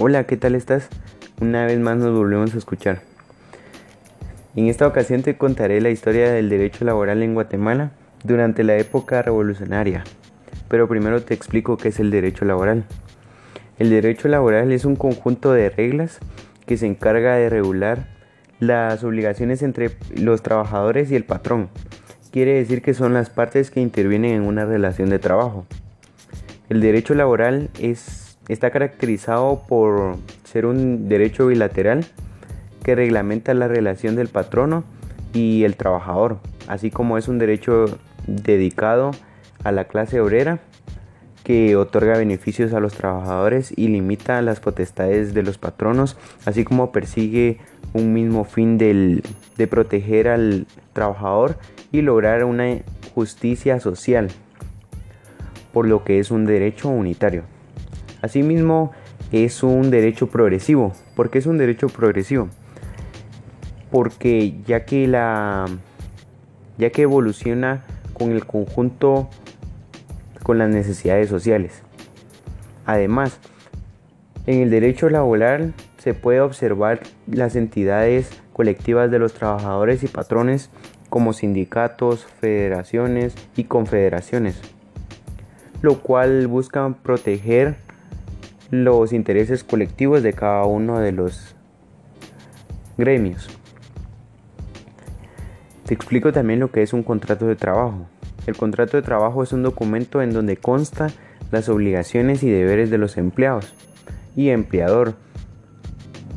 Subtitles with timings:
[0.00, 0.88] Hola, ¿qué tal estás?
[1.40, 3.00] Una vez más nos volvemos a escuchar.
[4.54, 7.90] En esta ocasión te contaré la historia del derecho laboral en Guatemala
[8.22, 10.04] durante la época revolucionaria.
[10.68, 12.84] Pero primero te explico qué es el derecho laboral.
[13.80, 16.20] El derecho laboral es un conjunto de reglas
[16.64, 18.06] que se encarga de regular
[18.60, 21.70] las obligaciones entre los trabajadores y el patrón.
[22.30, 25.66] Quiere decir que son las partes que intervienen en una relación de trabajo.
[26.68, 32.06] El derecho laboral es, está caracterizado por ser un derecho bilateral
[32.82, 34.84] que reglamenta la relación del patrono
[35.32, 39.10] y el trabajador, así como es un derecho dedicado
[39.64, 40.60] a la clase obrera
[41.44, 46.92] que otorga beneficios a los trabajadores y limita las potestades de los patronos, así como
[46.92, 47.58] persigue
[47.94, 49.22] un mismo fin del,
[49.56, 51.56] de proteger al trabajador
[51.90, 52.78] y lograr una
[53.14, 54.28] justicia social
[55.72, 57.44] por lo que es un derecho unitario.
[58.22, 58.92] Asimismo,
[59.32, 60.92] es un derecho progresivo.
[61.14, 62.48] ¿Por qué es un derecho progresivo?
[63.90, 65.66] Porque ya que la
[66.76, 69.28] ya que evoluciona con el conjunto
[70.42, 71.82] con las necesidades sociales.
[72.86, 73.38] Además,
[74.46, 80.70] en el derecho laboral se puede observar las entidades colectivas de los trabajadores y patrones
[81.10, 84.60] como sindicatos, federaciones y confederaciones
[85.82, 87.76] lo cual busca proteger
[88.70, 91.54] los intereses colectivos de cada uno de los
[92.96, 93.48] gremios.
[95.86, 98.06] Te explico también lo que es un contrato de trabajo.
[98.46, 101.08] El contrato de trabajo es un documento en donde consta
[101.50, 103.74] las obligaciones y deberes de los empleados
[104.36, 105.14] y empleador,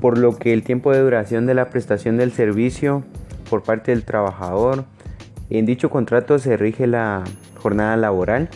[0.00, 3.04] por lo que el tiempo de duración de la prestación del servicio
[3.50, 4.84] por parte del trabajador,
[5.50, 7.24] en dicho contrato se rige la
[7.60, 8.48] jornada laboral,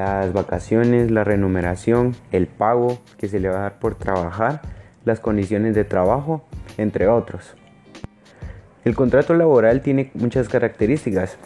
[0.00, 4.62] las vacaciones, la remuneración, el pago que se le va a dar por trabajar,
[5.04, 6.42] las condiciones de trabajo,
[6.78, 7.54] entre otros.
[8.86, 11.36] El contrato laboral tiene muchas características.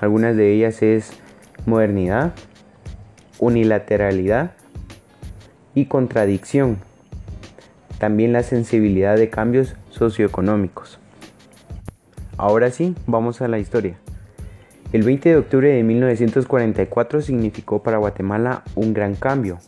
[0.00, 1.12] Algunas de ellas es
[1.66, 2.32] modernidad,
[3.38, 4.52] unilateralidad
[5.76, 6.78] y contradicción.
[7.98, 10.98] También la sensibilidad de cambios socioeconómicos.
[12.36, 13.98] Ahora sí, vamos a la historia.
[14.92, 19.58] El 20 de octubre de 1944 significó para Guatemala un gran cambio,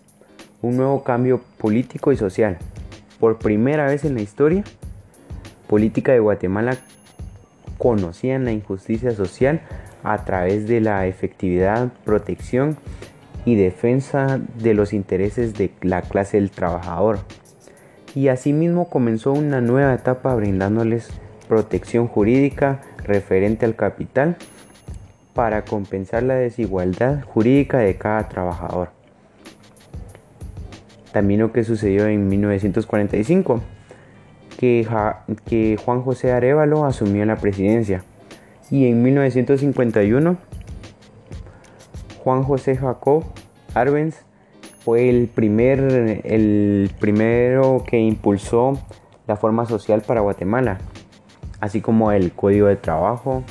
[0.62, 2.59] un nuevo cambio político y social.
[3.21, 4.65] Por primera vez en la historia
[5.69, 6.77] política de Guatemala
[7.78, 9.61] conocían la injusticia social
[10.03, 12.77] a través de la efectividad, protección
[13.44, 17.21] y defensa de los intereses de la clase del trabajador.
[18.16, 21.11] Y asimismo comenzó una nueva etapa brindándoles
[21.47, 24.37] protección jurídica referente al capital
[25.34, 28.91] para compensar la desigualdad jurídica de cada trabajador.
[31.12, 33.60] También lo que sucedió en 1945,
[34.59, 38.04] que, Juan José Arevalo asumió la presidencia.
[38.70, 40.37] Y en 1951,
[42.22, 43.25] Juan José Jacob
[43.75, 44.25] Arbenz
[44.84, 48.78] fue el, primer, el primero que impulsó
[49.26, 50.78] la forma social para Guatemala,
[51.60, 53.44] así como el Código de Trabajo,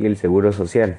[0.00, 0.96] y el Seguro Social.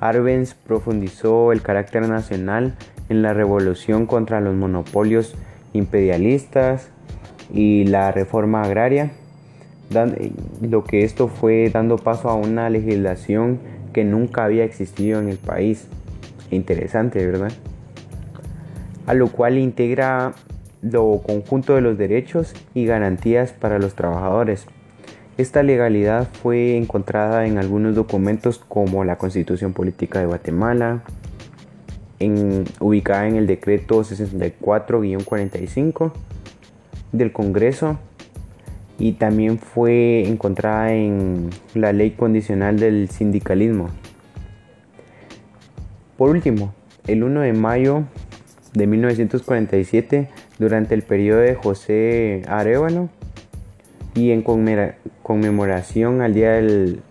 [0.00, 2.74] Arbenz profundizó el carácter nacional
[3.10, 5.34] en la revolución contra los monopolios
[5.74, 6.88] imperialistas
[7.52, 9.12] y la reforma agraria,
[10.62, 13.60] lo que esto fue dando paso a una legislación
[13.92, 15.86] que nunca había existido en el país.
[16.50, 17.52] Interesante, ¿verdad?
[19.06, 20.32] A lo cual integra
[20.80, 24.66] lo conjunto de los derechos y garantías para los trabajadores.
[25.38, 31.02] Esta legalidad fue encontrada en algunos documentos como la Constitución Política de Guatemala,
[32.80, 36.12] ubicada en el decreto 64-45
[37.12, 37.98] del Congreso
[38.98, 43.88] y también fue encontrada en la ley condicional del sindicalismo.
[46.18, 46.74] Por último,
[47.06, 48.04] el 1 de mayo
[48.74, 50.28] de 1947,
[50.58, 53.08] durante el periodo de José Arevalo,
[54.14, 56.60] y en conmemoración al Día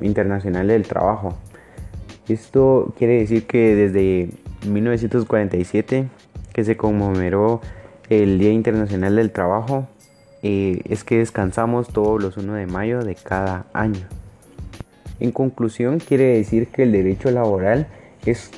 [0.02, 1.36] Internacional del Trabajo.
[2.28, 4.30] Esto quiere decir que desde
[4.68, 6.08] 1947
[6.54, 7.62] que se conmemoró
[8.10, 9.88] el Día Internacional del Trabajo
[10.44, 14.08] eh, es que descansamos todos los 1 de mayo de cada año.
[15.20, 17.88] En conclusión quiere decir que el derecho laboral
[18.26, 18.52] es,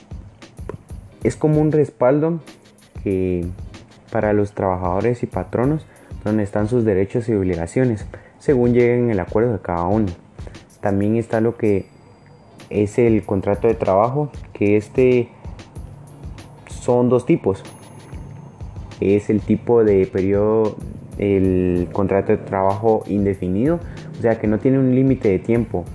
[1.23, 2.41] es como un respaldo
[3.03, 3.45] que
[4.11, 5.85] para los trabajadores y patronos
[6.23, 8.05] donde están sus derechos y obligaciones
[8.41, 10.07] según lleguen el acuerdo de cada uno.
[10.81, 11.85] También está lo que
[12.71, 15.29] es el contrato de trabajo, que este
[16.67, 17.63] son dos tipos.
[18.99, 20.75] es el tipo de periodo,
[21.17, 23.79] el contrato de trabajo indefinido,
[24.17, 25.85] o sea que no tiene un límite de tiempo,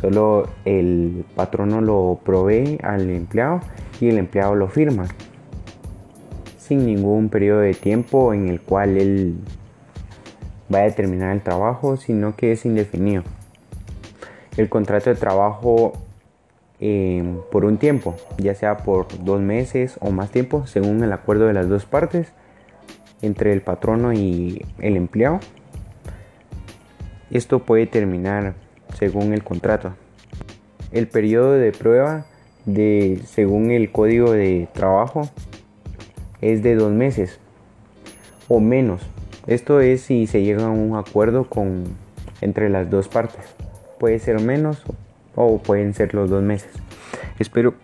[0.00, 3.60] solo el patrono lo provee al empleado
[4.00, 5.06] y el empleado lo firma,
[6.58, 9.36] sin ningún periodo de tiempo en el cual él
[10.72, 13.22] va a determinar el trabajo, sino que es indefinido.
[14.56, 15.92] El contrato de trabajo
[16.80, 21.46] eh, por un tiempo, ya sea por dos meses o más tiempo, según el acuerdo
[21.46, 22.32] de las dos partes,
[23.22, 25.40] entre el patrono y el empleado.
[27.30, 28.54] Esto puede terminar
[28.98, 29.94] según el contrato.
[30.92, 32.26] El periodo de prueba
[32.64, 35.28] de, según el código de trabajo
[36.40, 37.40] es de dos meses
[38.48, 39.00] o menos.
[39.46, 41.84] Esto es si se llega a un acuerdo con,
[42.40, 43.44] entre las dos partes.
[43.98, 44.82] Puede ser menos
[45.34, 46.70] o pueden ser los dos meses.
[47.38, 47.74] Espero